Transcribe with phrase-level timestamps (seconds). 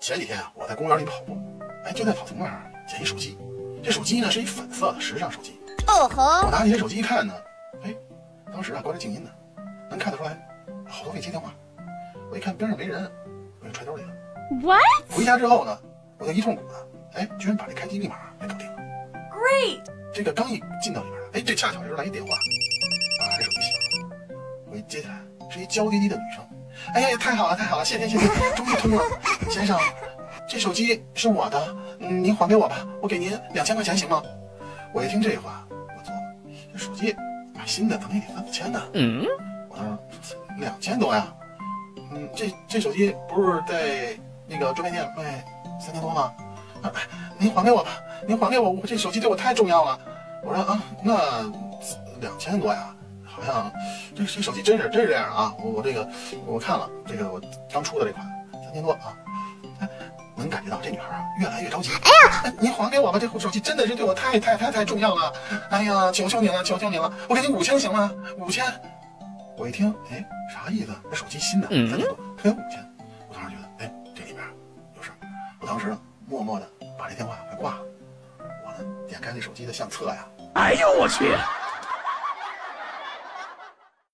[0.00, 1.38] 前几天啊，我在公园里跑步，
[1.84, 3.38] 哎，就在草丛那儿捡一手机。
[3.82, 5.60] 这手机呢是一粉色的时尚手机。
[5.86, 6.46] 哦吼！
[6.46, 7.32] 我拿起这手机一看呢，
[7.84, 7.94] 哎，
[8.52, 9.30] 当时啊关着静音呢，
[9.88, 10.36] 能看得出来
[10.88, 11.54] 好多未接电话。
[12.30, 13.10] 我一看边上没人，
[13.60, 14.08] 我就揣兜里了。
[14.60, 14.82] What?
[15.08, 15.78] 回家之后呢，
[16.18, 18.76] 我就一通鼓的，哎，居然把这开机密码给搞定了。
[19.32, 19.82] Great.
[20.12, 24.16] 这个刚一进到里边，哎，这恰巧这时候来一电话，啊，这手机响了，
[24.70, 25.20] 我一接起来，
[25.50, 26.44] 是一娇滴滴的女生。
[26.94, 29.02] 哎呀，太好了，太好了，谢谢谢谢，终于通了，
[29.50, 29.78] 先生，
[30.48, 34.22] 这手机是我的，嗯，您还给我吧，我给您两千块钱行吗？
[34.92, 36.22] 我一听这话，我琢磨，
[36.72, 37.14] 这手机
[37.54, 38.80] 买新的怎么也得三四千呢？
[38.92, 39.24] 嗯，
[39.68, 39.86] 我当
[40.22, 41.26] 时两千多呀，
[42.12, 45.44] 嗯，这这手机不是在那个专卖店卖
[45.80, 46.32] 三千多吗？
[47.38, 47.90] 您还给我吧，
[48.26, 49.98] 您还给我，我这手机对我太重要了。
[50.42, 51.16] 我说啊，那
[52.20, 52.94] 两千多呀，
[53.34, 53.72] 好像
[54.14, 55.54] 这这手机真是真是这样啊！
[55.58, 56.08] 我我这个
[56.46, 57.40] 我看了这个我
[57.72, 59.16] 刚出的这款三千多啊，
[59.80, 59.88] 哎，
[60.36, 61.90] 能感觉到这女孩啊越来越着急。
[61.90, 65.32] 哎呀，您还给我吧，这手机真的是对我太太太太重要了。
[65.70, 68.12] 哎呀，求求您了，求求您了，我给您五千行吗？
[68.38, 68.64] 五千。
[69.56, 70.92] 我一听，哎，啥意思？
[71.10, 72.88] 这手机新的，嗯三千多，才五千。
[73.28, 74.44] 我当时觉得，哎，这里边
[74.96, 75.16] 有事儿。
[75.60, 77.80] 我当时呢，默默的把这电话给挂了。
[78.38, 81.36] 我呢，点开那手机的相册呀，哎呦我去！